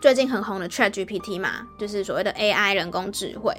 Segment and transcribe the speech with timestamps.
[0.00, 3.54] 最近很红的 ChatGPT 嘛，就是所谓的 AI 人工智慧，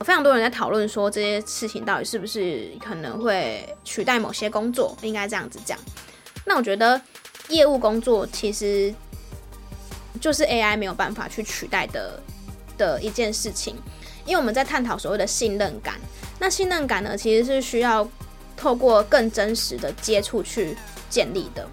[0.00, 5.78] 非常多人在讨论说这些事情到底是不是可能会取代某些工作，应该这样子讲。
[6.44, 7.00] 那我觉得
[7.48, 8.92] 业务工作其实
[10.20, 12.20] 就是 AI 没有办法去取代的
[12.76, 13.76] 的一件事情，
[14.24, 15.94] 因为我们在探讨所谓的信任感，
[16.40, 18.08] 那信任感呢，其实是需要
[18.56, 20.76] 透过更真实的接触去
[21.08, 21.68] 建立的。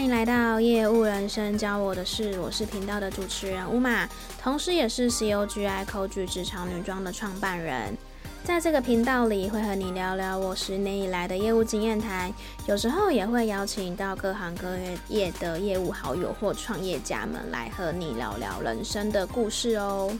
[0.00, 4.08] 欢迎来到业务人生教我的事，我是频道的主持人 Uma，
[4.42, 7.94] 同时也是 COGI Coach 职场女装的创办人。
[8.42, 12.32] 在这个频道里，会和你聊聊我十年以来的业务经验谈，
[12.66, 14.74] 有时候也会邀请到各行各
[15.10, 20.10] 业的业务好友或创业家们来和你聊聊人生的故事哦。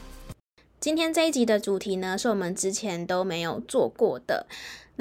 [0.79, 4.45] 今天这一集的主题呢，是我们之前都没有做过的。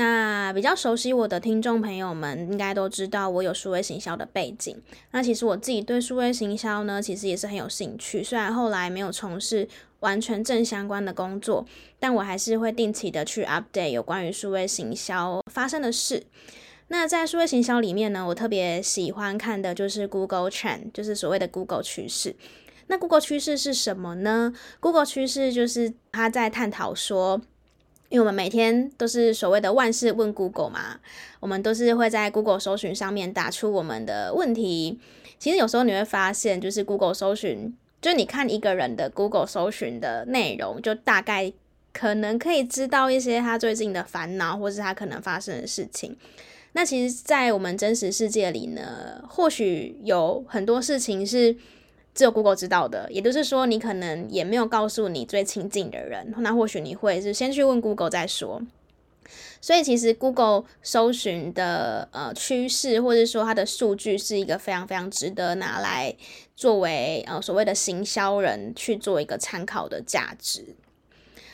[0.01, 4.75] 那比较熟悉我的听众朋友们，应该都知道我有数位行销的背景。
[5.11, 8.25] 那其实我自己对数位行销呢，其实也是很有兴趣。
[8.25, 11.67] 虽然后来没有从事完全正相关的工作，
[11.99, 16.23] 但我还是会定期的去 update 有关于数位行销发生的事。
[16.89, 22.35] 那在数位行销里面呢，我特别喜欢看的就是 Google Trend，就是所谓的 Google 趋势。
[22.87, 27.43] 那 Google 趋势是什么呢？Google 趋势就是他在探讨说。
[28.11, 30.99] 因为我们每天都是所谓的万事问 Google 嘛，
[31.39, 34.99] 我们都是会在 Google 搜寻上面打出我们的问题。
[35.39, 41.53] 其实有时候你会发现，就是 Google 搜寻，就你看一个人的 Google 搜寻的内容，就大概
[41.93, 46.17] 可能可以知道一些他最近的烦恼，或是他可能发生的事情。
[46.73, 51.57] 那其实，在我们真实世界里呢，或许有很多事情是。
[52.15, 58.61] 只有 Google 知道的，也就是说，你可能也没有告诉你最亲近的人，那或许你会是先去问 Google 再说。
[59.61, 66.17] 所以，其实 Google 搜寻的呃趋势，或者说它的数据，是一个非常非常值得拿来
[66.57, 70.75] 作为呃所谓的行销人去做一个参考的价值。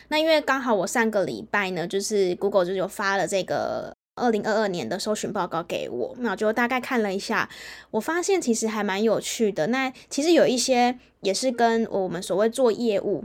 [0.09, 3.94] 那因为刚好我上个礼拜呢，就是 Google 就有发了这个。
[4.16, 7.49] 二零二二年的搜寻报告给我，那我就大概看了一下，
[7.91, 9.66] 我发现其实还蛮有趣的。
[9.69, 13.25] 那其实有一些也是跟我们所谓做业务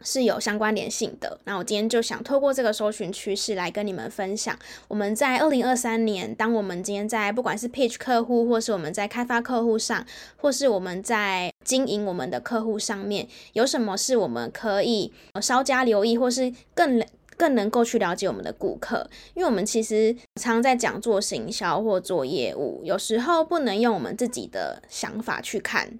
[0.00, 1.38] 是有相关联性的。
[1.44, 4.56] 那我今天就想透过这个搜寻趋势来跟你们分享，
[4.86, 10.06] 我们在二零二三年，当我们今天在不管是 pitch 客户，或是我们在开发客户上，
[10.36, 17.04] 或是我们在经营我们的客户上面，有什么是我们可以稍加留意，或是更。
[17.42, 25.98] 更能够去了解我们的顾客，因为我们其实常在讲做行销或做业务，有时候不能用我们自己的想法去看，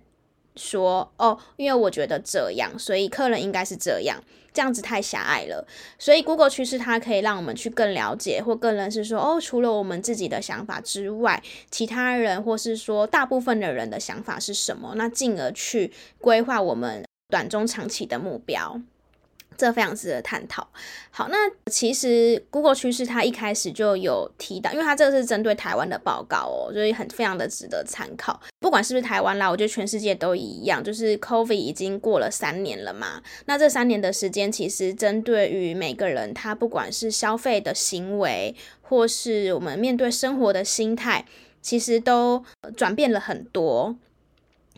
[0.55, 4.23] 说哦，因为我觉得这样，所以客人应该是这样，
[4.53, 5.67] 这样子太狭隘了。
[5.99, 11.43] 所以 Google 趋势它可以让我们去更了解或更认识说哦，除了我们自己的想法之外，
[11.73, 18.81] 其他人或是说大部分的人的想法是什么，那进而去规划我们短中长期的目标。
[19.63, 20.67] 这非常值得探讨。
[21.13, 21.37] 好，那
[21.71, 28.41] 其实 Google 趋势它一开始就有提到，因为它这个是针对台湾的报告哦，所以很非常的值得参考。
[28.59, 33.23] 不管是不是台湾啦，我觉得全世界都一样，就是 COVID 已经过了三年了嘛。
[33.47, 41.25] 那这三年的时间，其实针对于每个人，他不管是消费的行为，或是我们面对生活的心态，
[41.61, 42.45] 其实都
[42.77, 43.95] 转变了很多。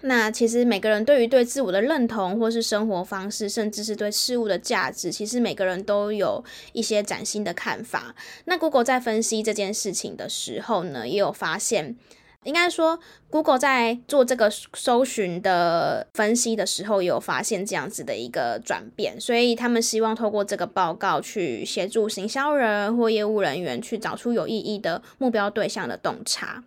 [0.06, 6.44] 那其实每个人对于对自我的认同，或是生活方式，甚至是对事物的价值，其实每个人都有
[6.74, 8.14] 一些崭新的看法。
[8.44, 11.96] 那 Google 在分析这件事情的时候呢，也有发现，
[12.42, 13.00] 应该说
[13.30, 19.18] Google 在做这个搜寻的分析的时候，有发现这样子的一个转变。
[19.18, 26.62] 所以他们希望透过这个报告去协助行销人或业务人员去找出有意义的目标对象的洞察。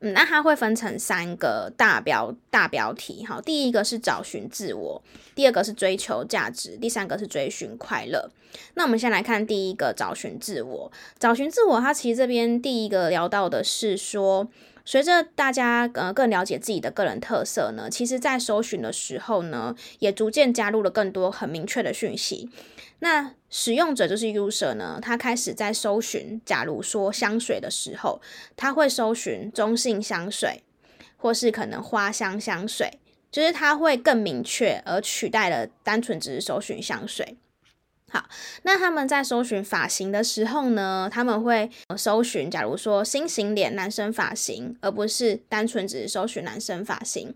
[0.00, 5.02] 嗯，那它会分成三个大标大标题，哈，第一个是找寻自我，
[5.34, 8.30] 第二个是追求价值，第三个是追寻快乐。
[8.74, 10.92] 那我们先来看第一个，找寻自我。
[11.18, 14.48] 找寻自我，它其实这边第一个聊到的是说，
[14.84, 22.50] 随着大家呃更了解自己的个人特色呢，其实在搜寻的时候呢，也逐渐加入了更多很明确的讯息。
[23.00, 28.20] 那使用者就是 user 呢，他开始在搜寻，假如说香水的时候，
[28.54, 30.62] 他会搜寻中性香水，
[31.16, 32.98] 或是可能花香香水，
[33.32, 37.38] 就是他会更明确，而取代了单纯只是搜寻香水。
[38.10, 38.28] 好，
[38.64, 47.34] 那他们在搜寻发型的时候呢，他们会搜寻，假如说新型脸男生发型，而不是单纯只是搜寻男生发型。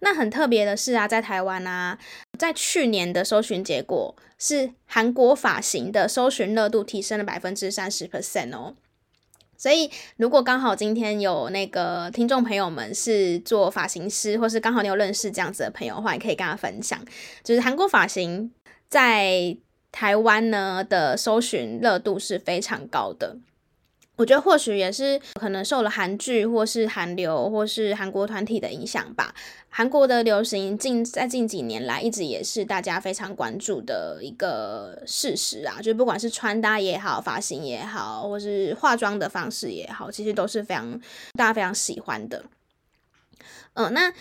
[0.00, 1.98] 那很特别的是啊，在台湾啊，
[2.38, 8.74] 在去年的搜寻结果是韩国发型的搜寻热度提升了百分之三十 percent 哦。
[9.58, 17.02] 所以，如果刚好今天有那个听众朋友们是做发型师，或是刚好你有认识这样子的朋友的话，也可以跟他分享，
[17.42, 18.52] 就是韩国发型
[18.90, 19.56] 在
[19.90, 23.38] 台湾呢的搜寻热度是非常高的。
[24.16, 29.34] 我觉得或许也是可能受了韩剧或是韩流或是韩国团体的影响吧。
[29.68, 40.98] 韩国的流行近在近几年来一直也是大家非常关注的一个事实啊，就不管是穿搭也好，发型也好，或是化妆的方式也好，其实都是非常
[41.34, 42.44] 大家非常喜欢的。
[43.74, 44.12] 嗯，那。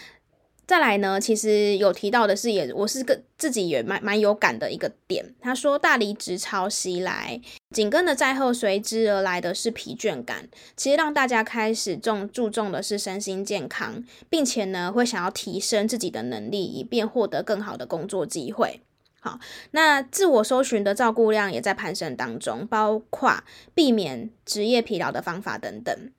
[0.68, 5.36] 再来呢，其实有提到的是也，也我是个自己也蛮蛮有感的一个点。
[5.40, 7.40] 他说，大离职潮袭来，
[7.70, 10.50] 紧跟的在后随之而来的是疲倦感。
[10.76, 18.82] 其实让大家开始重注重的是身心健康，并且呢，会想要提升自己的能力，以便获得更好的工作机会。
[19.20, 19.40] 好，
[19.72, 26.12] 那自我搜寻的照顾量也在攀升当中，包括避免职业疲劳的方法等等。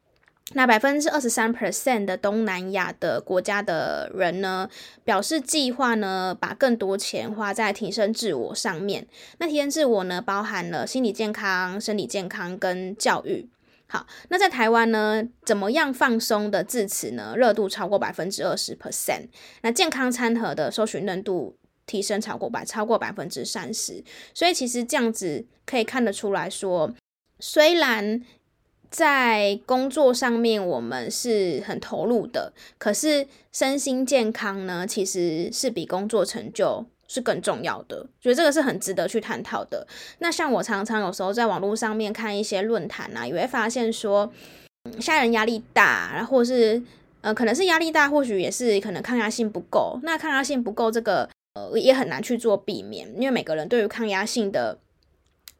[0.54, 4.70] 那百分之二十三 percent 的东南亚的国家的人呢，
[5.02, 9.08] 表示计划呢，把更多钱花在提升自我上面。
[9.38, 13.50] 那提升自我呢，包含了心理健康、生理健康跟教育。
[13.88, 17.34] 好，那在台湾呢，怎么样放松的字词呢？
[17.37, 19.26] 热度超过百分之二十 percent。
[19.62, 21.56] 那健康餐盒的搜寻热度
[21.87, 24.02] 提升超过百超过百分之三十。
[24.32, 26.94] 所以其实这样子可以看得出来说，
[27.40, 28.22] 虽然。
[28.90, 38.06] 在工作上面，我们是很投入的，可是身心健康呢，其实是比工作成就是更重要的。
[38.20, 39.86] 觉得这个是很值得去探讨的。
[40.18, 44.32] 那像我常常有时候在网络上面看一些论坛啊，也会发现说，
[45.00, 46.82] 现在人压力大，然后是
[47.20, 49.98] 呃，可能是压力大，或许也是可能抗压性不够。
[50.02, 54.78] 那抗压性不够，这个呃也很难去做避免，因为每个人对于抗压性的。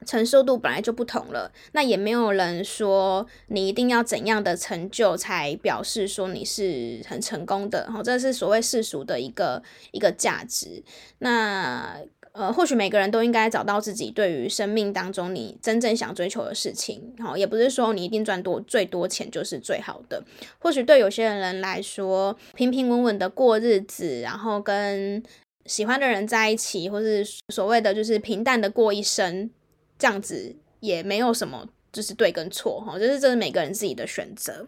[0.07, 10.83] 承受度本来就不同了，那也没有人说你一定要怎样的成就才表示说你是很成功的，好，这是所谓世俗的一个一个价值。
[11.19, 11.99] 那
[12.33, 20.23] 呃，或许每个人都应该找到自己对于生命当中你真正想追求的事情，好，也不是说你一定赚多最多钱就是最好的。
[20.59, 25.23] 或许对有些人来说，平平稳稳的过日子，然后跟
[25.65, 29.51] 喜欢的人在一起，或是所谓的就是平淡的过一生。
[29.99, 34.67] 这样子也没有什么，就是对跟错哈，就是这是每个人自己的选择。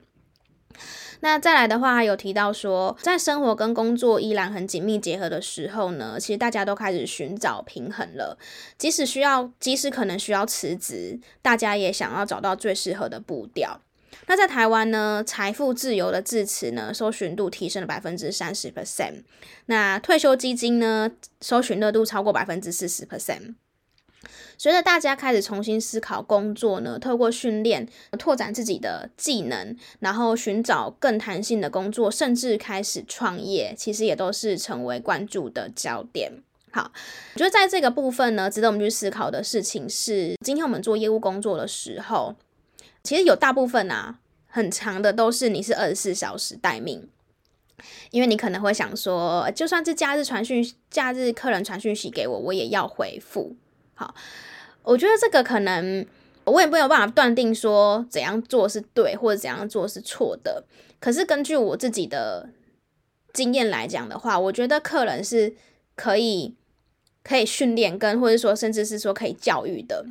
[1.21, 8.39] 那再来的话，还有提到说，在生活跟工作依然很紧密结合的时候呢，其实大家都开始寻找平衡了。
[8.77, 13.81] 即使需要，即使可能需要辞职，大家也想要找到最适合的步调。
[14.29, 19.25] 那在台湾呢，财富自由的字词呢，搜寻度提升了百分之三十 percent。
[19.67, 21.11] 那退休基金呢，
[21.41, 23.55] 搜寻热度超过百分之四十 percent。
[24.57, 27.89] 随着大家开始重新思考工作呢，透过训练
[28.19, 36.33] 拓展自己的技能，然后寻找更弹性的工作，甚至开始创业，其实也都是成为关注的焦点。
[36.73, 36.91] 好，
[37.35, 42.35] 我觉得在这个部分呢，值得我们去思考的事情是，今天我们做业务工作的时候，
[43.05, 44.19] 其实有大部分啊，
[44.49, 47.09] 很长的都是你是二十四小时待命，
[48.11, 53.57] 因为你可能会想说，就算是假日传讯，假日客人传讯息给我，我也要回复。
[53.99, 54.15] 好。
[54.85, 56.07] 我觉得这个可能
[56.45, 60.65] 我也没有办法断定说怎样做是对或者怎样做是错的。
[60.99, 62.49] 可是根据我自己的
[63.35, 65.55] 经验来讲的话，我觉得客人是
[65.95, 66.55] 可以
[67.23, 70.07] 可以训练跟或者说甚至是说可以教育的。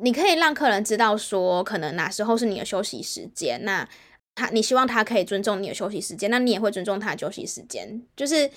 [0.00, 3.88] 你可以让客人知道说可能哪时候是你的休息时间，那
[4.34, 8.02] 他你希望他可以尊重你的休息时间，那你也会尊重他的休息时间。
[8.16, 8.50] 就是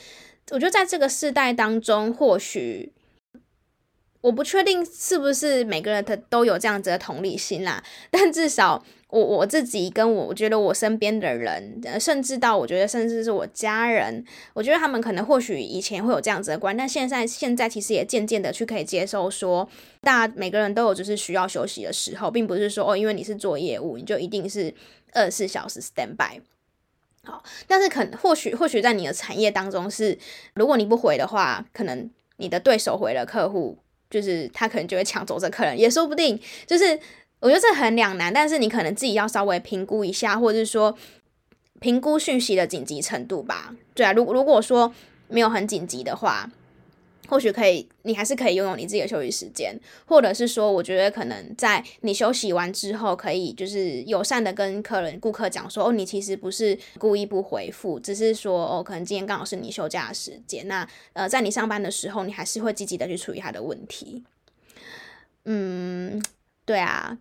[0.50, 2.92] 我觉得在这个世代当中，或许。
[4.22, 14.24] 我不确定是不是每个人他都有这样子的同理心啦，但至少我我自己跟我我觉得我身边的人，甚至到我觉得甚至是我家人，
[14.54, 19.68] 我觉得他们可能或许以前会有这样子的观，但现在现在其实也渐渐的去可以接受说，
[20.01, 24.74] 大家每个人都有就是需要休息的时候，并不是说哦，因为你是做业务，你就一定是
[25.13, 26.40] 二十四小时 stand by。
[27.24, 30.18] 好，但是可或许或许在你的产业当中是，
[30.54, 33.78] 如果你不回的话，可能你的对手回了客户。
[34.12, 36.39] 就是他可能就会抢走这客人，也说不定。
[36.68, 37.00] 就是
[37.39, 40.96] 我觉得这很两难，但是你可能自己要稍微评估一下，或者是说
[41.80, 43.74] 评估讯息的紧急程度吧。
[43.96, 44.94] 对啊，如如果说
[45.27, 46.48] 没有很紧急的话，
[47.32, 49.74] 或许可以，你还是可以拥有你自己的休息时间，
[50.06, 64.26] 或者是说，我觉得可能在你休息完之后，可以就是友善的跟客人、顾客讲说，哦，你其实不是故意不回复，只是说，哦，可能今天刚好是你休假的时间，那呃，在你上班的时候，你还是会积极的去处理他的问题。
[65.46, 66.22] 嗯，
[66.66, 67.18] 对啊，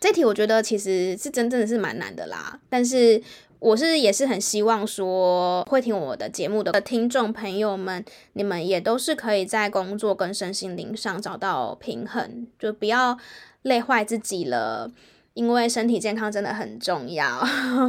[0.00, 3.22] 这题我觉得其实是真正的是蛮难的啦，但是。
[3.60, 8.02] 我是也是很希望说，会听我的节目的听众朋友们，
[8.32, 13.18] 你们也都是可以在工作跟身心灵上找到平衡，就不要
[13.62, 14.90] 累坏自己了。
[15.34, 17.40] 因为身体健康真的很重要。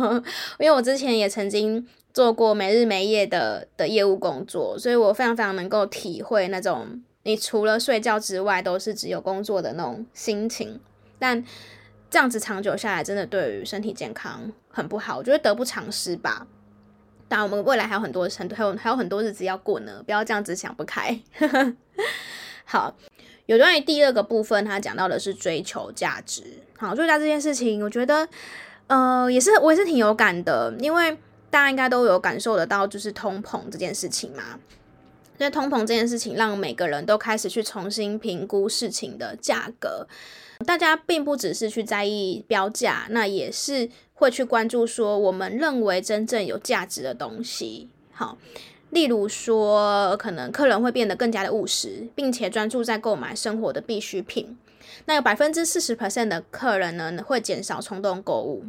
[0.59, 10.79] 因为我之前也曾经做过没日没夜的的业务工作，所以我非常非常能够体会那种你除了睡觉之外都是只有工作的那种心情。
[11.17, 11.43] 但
[12.09, 16.47] 这样子长久下来，真的对于身体健康很不好，我觉得得不偿失吧。
[17.27, 21.17] 当然，我们未来还有很多、很多、还有还有很多日子要过呢，不要这样子想不开。
[22.65, 22.93] 好，
[23.45, 26.43] 有关于第二个部分，他讲到的是追求价值。
[26.77, 28.27] 好，追求这件事情，我觉得，
[28.87, 31.11] 呃，也是我也是挺有感的，因为
[31.49, 34.59] 大家应该都有感受得到，就是通膨这件事情嘛。
[35.41, 40.07] 因为通膨这件事情，让每个人都开始去重新评估事情的价格。
[40.67, 47.89] 大家并不只是去在意标价，那也是会去关注说我们认为真正有价值的东西。
[48.11, 48.37] 好，
[48.91, 54.55] 例如说，可能客人会变得更加的务实，并且专注在购买生活的必需品。
[55.05, 58.65] 那有百分之四十 percent 的客人呢，会减少冲动购物。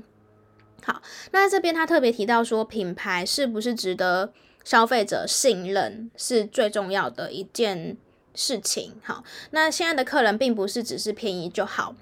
[0.82, 1.02] 好，
[1.32, 4.32] 那在这边他特别提到说，品牌是不是值得
[4.64, 7.96] 消费者信任，是最重要的一件
[8.34, 8.92] 事情。
[9.02, 11.94] 好，那现在的客人并不是只是便宜就好。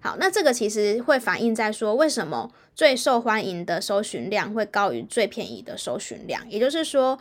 [0.00, 6.50] 好，那这个其实会反映在说，为什么最受欢迎的搜寻量会高于最便宜的搜寻量？
[6.50, 7.18] 也就是说，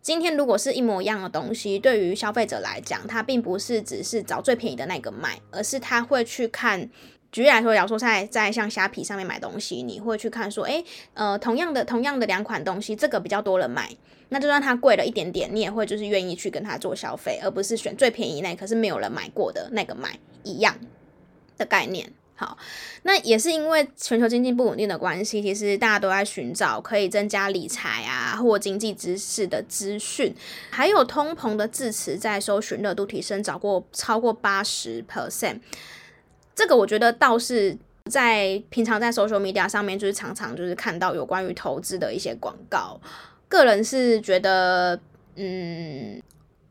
[0.00, 6.88] 今天如果是一模一样的东西，对于消费者来讲，他并不是只是找最便宜的那个买，而是他会去看。
[7.32, 10.84] 举例来说，假如说在在像虾皮上面买东西，你会去看说，诶，
[11.14, 13.90] 呃，同样的同样的两款东西，这个比较多人买，
[14.28, 20.78] 那就算它贵了一点点，你也会就是愿意去跟他做消费，而不是选最便宜那可是没有人买过的那个买一样
[21.56, 22.12] 的概念。
[22.34, 22.58] 好，
[23.04, 30.34] 那也是因为全球经济不稳定的关系，其实大家都在寻找可以增加理财啊或经济知识的资讯，
[30.68, 35.60] 还有通膨的字词在搜寻热度提升，找过超过八十 percent。
[36.54, 37.76] 这个我觉得倒是
[38.10, 43.00] 在平常在 social media 上面，就是常常就是看到有关于投资的一些广告。
[43.48, 44.98] 个人是觉得，
[45.36, 46.20] 嗯，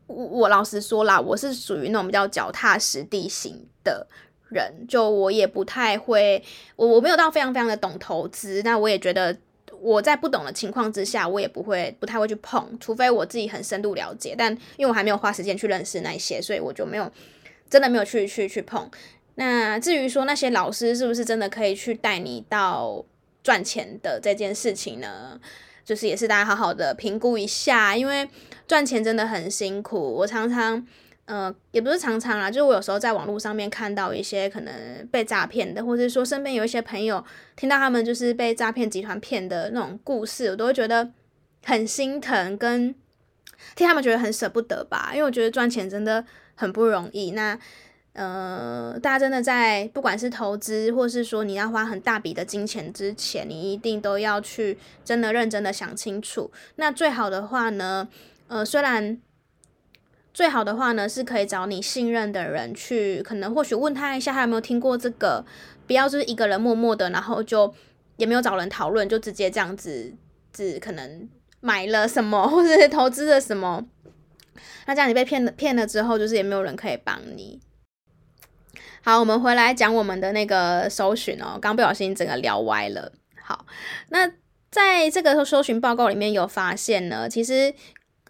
[0.06, 4.06] 我我老实说啦，我是属于那种比较脚踏实地型的
[4.48, 6.42] 人，就我也不太会，
[6.76, 9.36] 我我没有到非常非常的懂投资，那我也觉得
[9.80, 14.34] 我在不懂的情况之下，我也不会不太会去碰，除非我自己很深度了解。
[14.36, 17.10] 但因为我还没有花时间去认识那些，所以我就没有
[17.70, 18.90] 真的没有去去去碰。
[19.36, 23.04] 那至于说那些老师是不是真的可以去带你到
[23.42, 25.40] 赚钱的这件事情呢？
[25.84, 28.28] 就是也是大家好好的评估一下，因为
[28.68, 29.98] 赚钱真的很辛苦。
[29.98, 30.86] 我常常，
[31.24, 34.72] 呃，也不是常常啦，就是我有时候在网络上面看到一些可能
[35.10, 37.22] 被诈骗的，或者说身边有一些朋友
[37.56, 41.10] 听到他们就是被诈骗集团骗的那种故事，我都会觉得
[41.64, 42.94] 很心疼，跟
[43.74, 45.10] 替他们觉得很舍不得吧。
[45.12, 46.24] 因为我觉得赚钱真的
[46.54, 47.32] 很不容易。
[47.32, 47.58] 那
[48.14, 56.50] 呃，大家真的在不管是投资，或是说你要花很大笔的金钱之前，你一定都要去真的认真的想清楚。
[56.76, 58.06] 那最好的话呢，
[58.48, 59.18] 呃，虽然
[60.34, 65.42] 最好的话呢，是可以找你信任的人去，可能或许问他一下，他有没有听过这个，
[65.86, 67.72] 不要就是一个人默默的，然后就
[68.18, 70.12] 也没有找人讨论，就直接这样子，
[70.52, 71.26] 只可能
[71.60, 73.86] 买了什么，或者是投资了什么，
[74.86, 77.58] 那这样你被骗了，骗了之后，就是也没有人可以帮你。
[79.04, 83.10] 好，我们回来讲我们的那个搜寻哦，刚不小心整个聊歪了。
[83.42, 83.66] 好，
[84.10, 84.30] 那
[84.70, 87.74] 在这个搜寻报告里面有发现呢，其实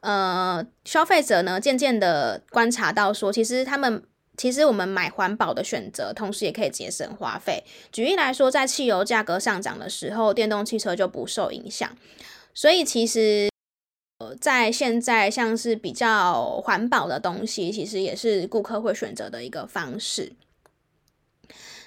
[0.01, 4.03] 呃，消费者呢渐渐的观察到说，其实他们
[4.39, 7.63] 其实我们买环保的选择，同时也可以节省花费。
[7.93, 11.89] 举例来说，在汽油价格上涨的时候，电动汽车就不受影响。
[12.55, 13.51] 所以其实
[14.21, 20.33] 呃，在现在像是比较环保的东西，其实也是顾客会选择的一个方式。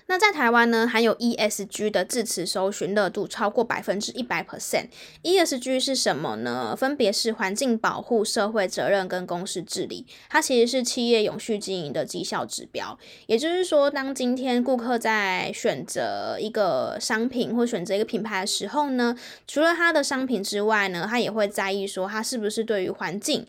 [0.07, 4.89] 那在台湾呢，含有 ESG 的字词搜寻热度超过百分之一百 percent。
[5.23, 6.75] ESG 是什么呢？
[6.77, 10.05] 分别是环境保护、社会责任跟公司治理。
[10.29, 12.97] 它其实是企业永续经营的绩效指标。
[13.25, 23.47] 也就是说，当今天顾客在选择一个商品或选择一个品牌的时候呢，除了它的商品之外呢，他也会在意说它是不是对于环境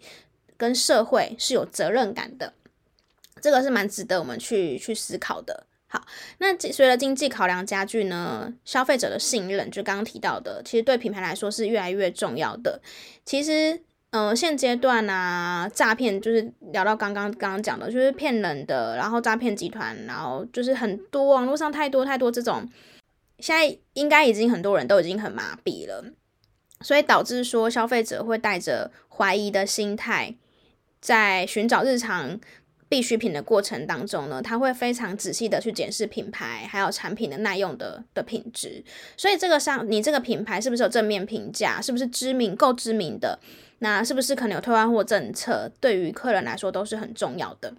[0.57, 2.55] 跟社会是有责任感的，
[3.43, 5.67] 这个是蛮值得我们去去思考的。
[6.39, 12.81] 那随着经济考量加剧呢，消费者的信任，就刚刚提到的，其实对品牌来说是越来越重要的。
[13.25, 22.69] 其实，呃，现阶段啊，诈骗就是聊到刚刚刚刚讲的，就是骗人的，然后诈骗集团，然后就是很多网络上太多太多这种，
[23.39, 26.05] 现在应该已经很多人都已经很麻痹了，
[26.81, 30.35] 所以导致说消费者会带着怀疑的心态，
[31.01, 32.41] 在寻找日常。
[32.89, 38.85] 必需品的过程当中呢，他会非常仔细的去检视品牌还有产品的耐用的的品质，
[39.17, 43.41] 所以这个上你这个品牌是不是有正面评价，是不是知名够知名的，
[43.81, 47.75] 那是不是可能有退换货政策，对于客人来说都是很重要的。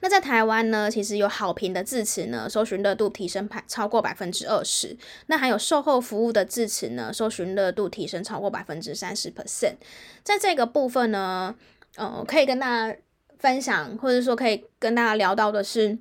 [0.00, 4.96] 那在台湾呢，其实有好评的字词呢，搜寻热度提升排超过百分之二十，
[5.26, 9.74] 那还有售后服务的字词呢，搜寻热度提升超过百分之三十 percent，
[10.22, 11.56] 在这个部分呢，
[11.96, 12.96] 呃，可以跟大家。
[13.42, 15.98] 分享或者说可以跟大家聊到的是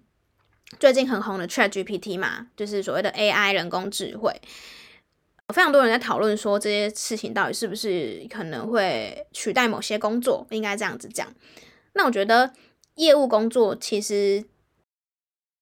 [0.80, 4.32] 最近很红的 ChatGPT 嘛，就是所谓的 AI 人工智慧，
[5.48, 11.34] 非常多人在讨论说这些事情到底是不是可能会取代某些工作，应该这样子讲。
[11.94, 12.54] 那我觉得
[12.96, 14.46] 业务工作其实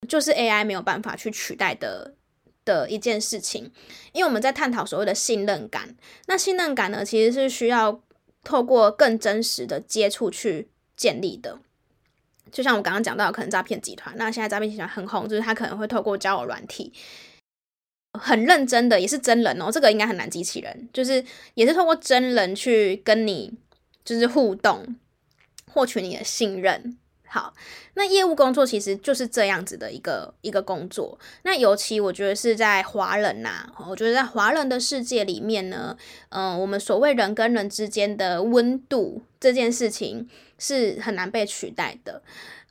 [0.06, 2.14] 就是 AI 没有办法去取代的
[2.66, 3.72] 的一件事情，
[4.12, 5.96] 因为我们在探讨所谓的信任感，
[6.26, 8.02] 那信任感呢，其实是需要
[8.44, 11.58] 透过更真实的接触去建立的。
[12.52, 16.92] 就像我刚刚讲到，可能诈骗集团，那现在诈骗集团很红，就是他可能会透过交友软体，
[18.18, 23.52] 很认真的，也是真人哦，这个应该很难机器人，就是也是透过真人去跟你
[24.04, 24.96] 就是互动，
[25.72, 26.96] 获取你的信任。
[27.32, 27.54] 好，
[27.94, 31.16] 那业务工作其实就是这样子的一个一个工作。
[31.44, 35.96] 那尤其我觉得是在华人呐、我觉得在华人的世界里面呢，
[36.30, 42.20] 嗯、呃，我们所谓人跟人之间的温度这件事情是很难被取代的。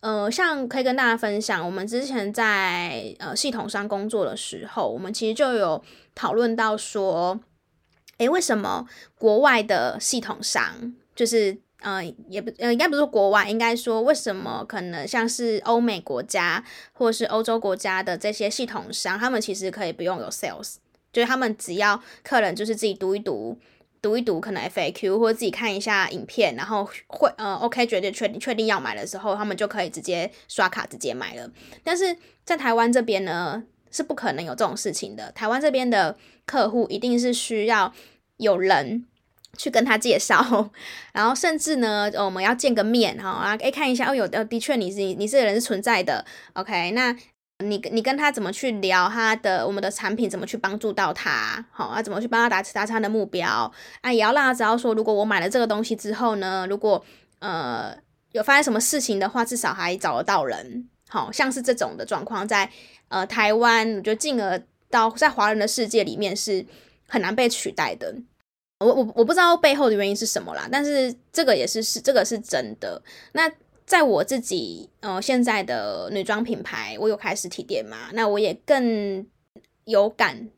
[0.01, 5.81] 呃，像可以跟大家分享，我们之前在呃系统商工作的时候，我们其实就有
[6.13, 7.39] 讨论到说，
[8.17, 8.85] 诶，为什么
[9.17, 11.57] 国外的系统商就是。
[11.81, 20.75] 呃，也不呃，应该不是国外，应该说为什么可能像是欧美国家或者是欧洲国家的这些系统商，他们其实可以不用有 sales，
[21.13, 23.57] 就是他们只要客人就是自己读一读，
[24.01, 31.49] 读一读可能 FAQ 或者自己看一下影片，然后会呃 OK 决定确定确定要买的时候，他们就可以直接刷卡直接买了。
[31.83, 35.31] 但是在台湾这边呢，是不可能有这种事情的。
[35.31, 37.93] 台湾这边的客户一定是需要
[38.35, 39.05] 有人。
[39.59, 40.71] 去跟他介绍，
[41.11, 47.13] 然后甚至呢，我们要见个面哈啊，诶，看一下哦，有的的确你是你这个人是存在的，OK，那
[47.61, 53.69] 你你跟他怎么去聊他的我们的产品，怎么去帮助到他，好啊，怎么去帮他达达成他的目标。
[53.99, 57.03] 啊，也要让他知道说，如果我买了这个东西之后呢，如果
[57.39, 57.93] 呃
[58.31, 62.71] 有发生什么事情的话，至少还找得到人，好像是这种的状况，在
[63.09, 66.65] 呃台湾，我觉得进而到在华人的世界里面是
[67.09, 68.15] 很难被取代的。
[68.79, 73.01] 我我我不知道背后的原因是什么啦，但是这个也是是这个是真的。
[73.33, 73.51] 那
[73.85, 79.27] 在我自己呃现在的女装品牌，我有开实体店嘛，那我也更
[79.83, 80.49] 有感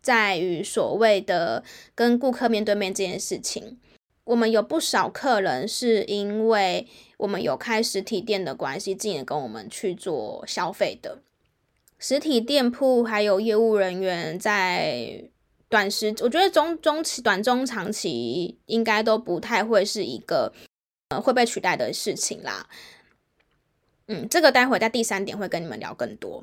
[0.00, 1.64] 在于所谓的
[1.96, 3.80] 跟顾客面对面这件事情。
[4.22, 6.86] 我们有不少客人是因为
[7.16, 11.18] 我们有开实体店的关系，进而跟我们去做消费的。
[11.98, 15.24] 实体店铺还有业务人员在。
[15.70, 20.52] 短时，我觉得中中期、短中长期应该都不太会是一个
[21.10, 22.68] 呃会被取代的事情啦。
[24.08, 26.42] 嗯，这个待会在第三点会跟你们聊更多。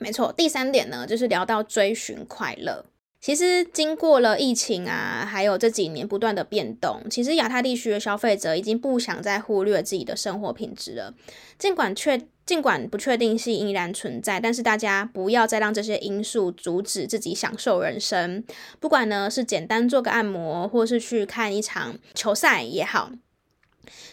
[0.00, 2.84] 没错，第三点呢就是聊到追寻快乐。
[3.22, 11.14] 其实经过了疫情啊，还有这几年不断的变动，其实亚太地区的消费者已经不想再忽略自己的生活品质了。
[11.56, 18.42] 尽管确尽管不确定性依然存在，但是大家不要再让这些因素阻止自己享受人生。
[18.80, 23.12] 不管呢是简单做个按摩，或是去看一场球赛也好，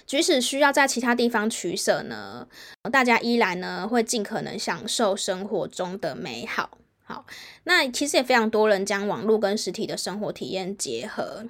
[0.05, 2.47] 即使需要在其他地方取舍呢，
[2.91, 6.77] 大家依然呢会尽可能享受生活中的美好。
[7.09, 7.25] 好，
[7.63, 11.43] 那其实也非常多人将网络跟实体的生活体验结合。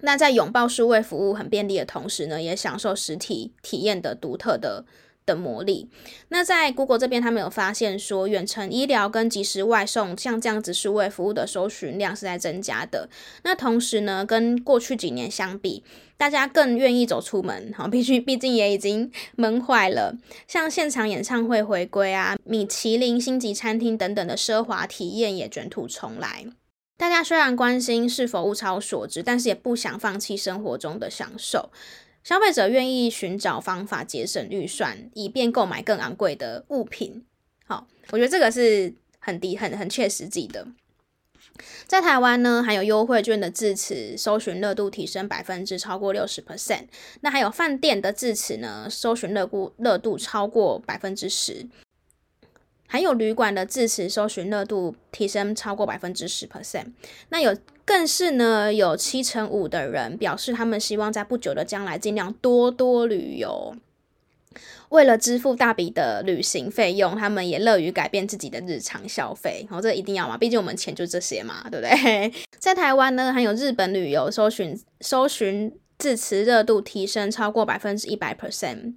[0.00, 4.84] 那在拥抱数位服务很便利的同时呢，也享受实体体验的独特的
[5.26, 5.88] 的魔力。
[6.28, 13.08] 那在 Google 这边，他们有发现说，远程医疗跟即时外送像这样子数位服务的搜寻量是在增加的。
[13.44, 15.82] 那同时呢，跟过去几年相比，
[16.16, 20.16] 大家更愿意走出门，好，毕竟毕竟也已经闷坏了。
[20.46, 26.46] 像现场演唱会回归啊，米其林星级餐厅等等的奢华体验也卷土重来。
[26.98, 31.70] 大家虽然关心是否物超所值，但是也不想放弃生活中的享受。
[32.24, 37.24] 消费者愿意寻找方法节省预算，以便购买更昂贵的物品。
[37.66, 40.66] 好，我觉得这个是很低、很很切实际的。
[41.86, 46.84] 在台湾呢，还有优惠券的字词搜寻热度提升百分之超过六十 percent。
[47.20, 51.66] 那还有饭店的字词呢，搜寻热度热度超过百分之十。
[52.92, 56.88] 还有旅馆的字词搜寻热度提升超过百分之十 percent。
[57.30, 63.74] 那有更是呢，有七成五的人表示他们希望在不久的将来尽量多多旅游。
[64.90, 69.66] 为了支付大笔的旅行费用，他们也乐于改变自己的日常消费。
[69.70, 72.30] 然后这一定要嘛，毕竟我们钱就这些嘛，对不对？
[72.60, 78.92] 在台湾呢，还有日本旅游搜寻搜寻字词热度提升超过百分之一百 percent，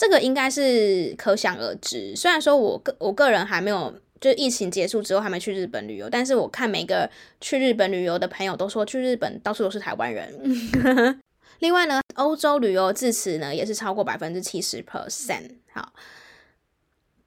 [0.00, 2.16] 这个应该是可想而知。
[2.16, 11.20] 虽然说我个我个人还没有，就疫情结束之后还没去日本旅游，但是我看每个去日本旅游的朋友都说，去日本到处都是台湾人。
[11.60, 15.50] 另外呢，欧洲旅游字词呢也是超过百分之七十 percent。
[15.70, 15.92] 好，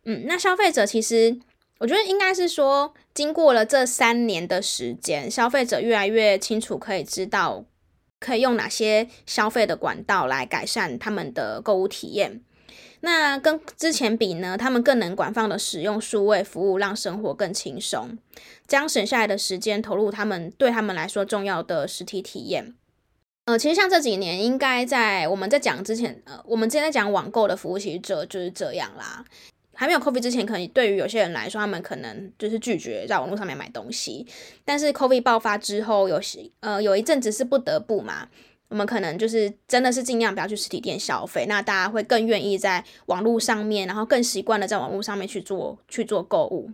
[0.06, 1.38] 嗯，那消费者其实
[1.78, 7.66] 我觉得应该是说，经过了这三年的时间，消费者越来越清楚，可以知道
[8.20, 12.42] 可以用哪些消费的管道来改善他们的购物体验。
[13.06, 18.18] 那跟之前比呢，他们更能广泛的使用数位服务，让生活更轻松，
[18.66, 22.74] 将省下来的时间投入他们对他们来说重要的实体体验。
[23.44, 29.26] 呃，其实像这几年，应该在我们在讲之前，呃，我们之前在讲网购的服务，其实这就是这样啦。
[29.76, 34.26] 还没有 COVID 之前，可能对于有些人来说，他们可能就是拒绝在网络上面买东西。
[34.64, 38.30] 但是 COVID 爆发之后，有些呃有一阵子是不得不嘛，
[38.74, 46.72] 我们可能就是真的是尽量不要去实体店消费，那大家会更愿意在网络上面，然后更习惯的在网络上面去做去做购物。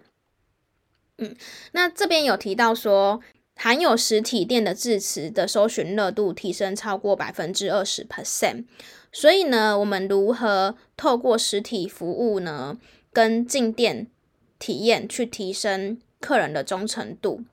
[1.17, 1.35] 嗯，
[1.73, 3.21] 那这边有提到说。
[3.61, 8.63] 含有实体店的字词的搜寻热度提升超过百分之二十 percent，
[9.11, 12.77] 所以呢，我们如何透过实体服务呢，
[13.11, 14.07] 跟进店
[14.57, 17.43] 体验去提升客人的忠诚度？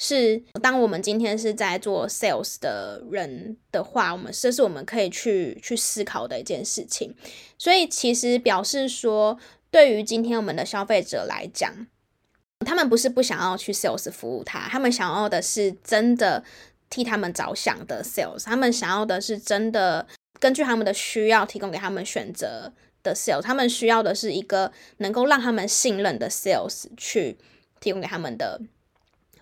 [0.00, 7.14] 是当我们今天是在做 sales 的人的话，我们这是我们可以去去思考的一件事情。
[7.58, 9.38] 所以其实表示说，
[9.70, 11.86] 对于今天我们的消费者来讲。
[12.66, 16.44] 他们不是不想要去 sales 服务他，他们想要的是真的
[16.90, 20.06] 替他们着想的 sales，他们想要的是真的
[20.38, 22.70] 根据他们的需要提供给他们选择
[23.02, 27.38] 的 sales，他们需要的是一个能够让他们信任的 sales 去
[27.80, 28.60] 提供给他们的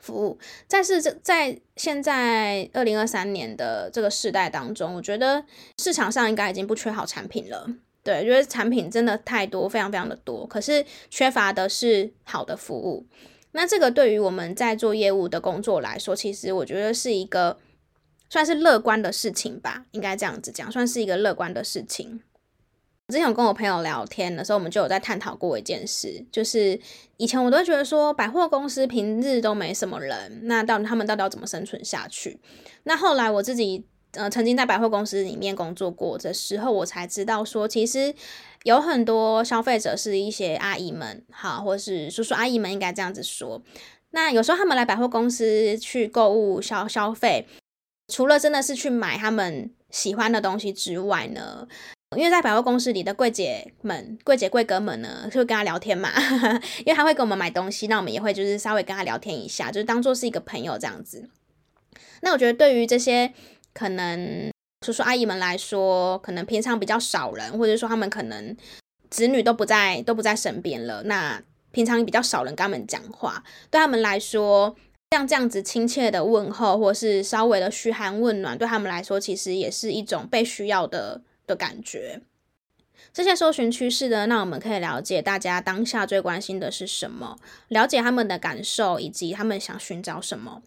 [0.00, 0.38] 服务。
[0.68, 5.44] 但是这在现在二零二三年的这个时代当中，我觉得
[5.78, 7.68] 市场上应该已经不缺好产品了。
[8.02, 13.06] 对，觉得产品真的太多，非常非常的多，可是缺乏的是好的服务。
[13.52, 17.58] 那这个对于我们在做业务的工作来说，其实我觉得是一个
[18.30, 22.20] 算是乐观的事情吧，应该这样子讲，算是一个乐观的事情。
[23.08, 26.78] 之前有跟我朋友聊天的时候，我们就有在探讨过一件事，就是
[27.16, 32.38] 以前我都觉得说百货公司平日都没什么人，那到他们到底要怎么生存下去？
[32.84, 33.86] 那后来我自己。
[34.12, 38.12] 呃，曾经在百货公司里面工作过的时候，我才知道说，其实
[38.62, 43.62] 有很多消费者是一些阿姨们，好，或是叔叔阿姨们，应该这样子说。
[44.12, 47.46] 那有时候他们来百货公司去购物消消费，
[48.10, 51.68] 除了真的是去买他们喜欢的东西之外呢，
[52.16, 56.10] 因为在百货公司里的柜姐们、柜姐柜哥们呢，就会跟他聊天嘛，
[56.84, 61.28] 因为他会给我们买东西，那我们也会就是稍微跟他聊天一下，就是当做是一个朋友这样子。
[62.22, 63.32] 那我觉得对于这些。
[63.74, 64.50] 可能
[64.84, 68.56] 叔叔阿姨们来说，可能平常比较少人，或者说他们可能
[69.08, 71.04] 子女都不在，都不在身边了。
[71.04, 71.40] 那
[71.70, 74.74] 平常比较少人跟他们讲话，对他们来说，
[75.12, 82.20] 像这样子亲切的问候，或是稍微的嘘寒问暖，对他们来说，其实也是一种被需要的的感觉。
[83.12, 90.62] 这些搜寻趋势呢，那我们可以了解大家当下最关心的是什么，了解他们的感受，以及他们想寻找什么。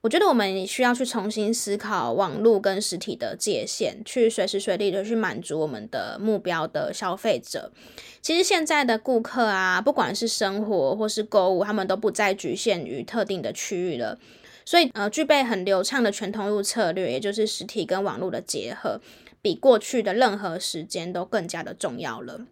[0.00, 7.72] 我觉得我们需要去重新思考网络跟实体的界限，去随时随地的去满足我们的目标的消费者。
[8.20, 14.18] 其实现在的顾客啊，不管是生活或是购物，他们都不再局限于特定的区域了。
[14.64, 19.00] 所以，呃，具备很流畅的全通路策略，也就是实体跟网络的结合，
[19.42, 22.46] 比过去的任何时间都更加的重要了。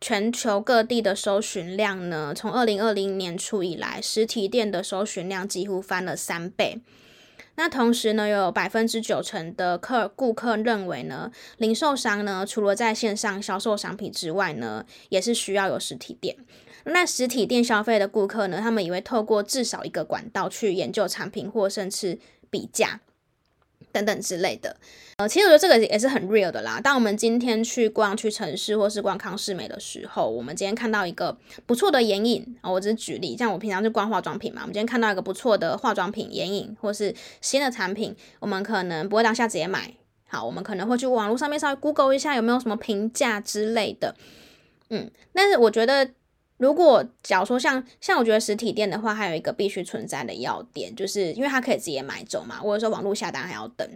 [0.00, 6.80] 全球各地的搜寻量呢，从二零二零年初以来，实体店的搜寻量几乎翻了三倍。
[7.56, 16.34] 那同时呢，有百分之九成的客顾客认为呢，零售商呢，除了在线上销售商品之外呢，也是需要有实体店。
[16.84, 23.00] 那实体店消费的顾客呢，他们也会透过至少一个管道去研究产品或甚至比价
[23.92, 24.76] 等等之类的。
[25.16, 26.80] 呃，其实我觉得这个也是很 real 的啦。
[26.80, 39.94] 当我们今天去逛屈臣氏或是逛康是美的时候，我们今天看到一个不错的眼影啊，我只是举例，像我平常去逛化妆品嘛，我们今天看到一个不错的化妆品眼影或是新的产品，我们可能不会当下直接买，
[40.26, 44.16] 好，我们可能会去网络上面稍微 Google 一下有没有什么评价之类的，
[44.88, 46.08] 嗯，但是我觉得
[46.60, 53.88] 如果假如说像像我觉得实体店的话，还有一个必须存在的要点，就是因为它可以直接买走嘛，或者说网络下单还要等。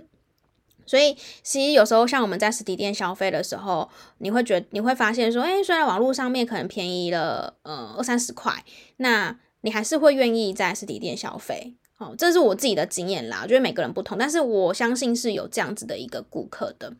[0.86, 8.64] 所以，其实有时候像我们在实体店消费的时候，你会觉你会发现说，诶，虽然网络上面可能便宜了，呃，二三十块，
[8.96, 11.74] 那你还是会愿意在实体店消费。
[11.98, 16.92] 哦，这是我自己的经验啦，我觉得每个人不同，但是我相信是有这样子的一个顾客的。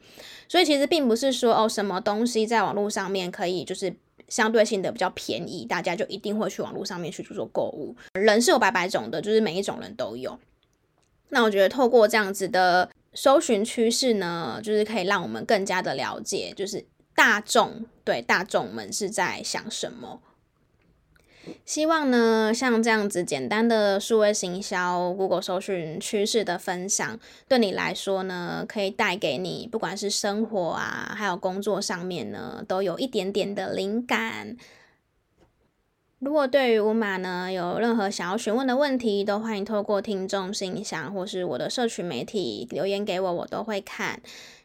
[0.48, 3.96] 所以其实并不是说哦，什么东西在网络上面可以就是
[4.28, 7.94] 相对性的比较便宜，大家就一定会去网络上面去做做购物。
[8.14, 10.38] 人是有百百种的，就是每一种人都有。
[11.28, 12.90] 那我觉得透过这样子的。
[13.16, 16.84] 搜寻趋势呢，就是可以让我们更加的了解，就是
[17.14, 20.20] 大众对大众们是在想什么。
[21.64, 34.56] 希望呢，像这样子简单的数位行销、Google 搜寻趋势的分享，对你来说呢，可以带给你，不管是生活啊，还有工作上面呢，都有一点点的灵感。
[36.20, 44.22] 如果对于乌马呢，有任何想要询问的问题，都欢迎透过听众信箱或是我的社群媒体留言给我，我都会看。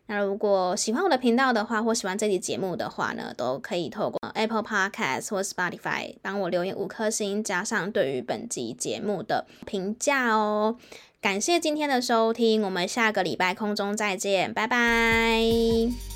[0.10, 10.78] 那如果喜欢我的频道的话，或喜欢这期节目的话呢，都可以透过 Apple Podcast 或 Spotify 帮我留言五颗星，加上对于本集节目的评价哦。
[11.22, 16.09] 感谢今天的收听，我们下个礼拜空中再见，拜拜。